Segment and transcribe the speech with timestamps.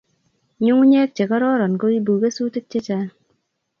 [0.63, 3.09] nyungunye che kororon ko ibu kesutik che chang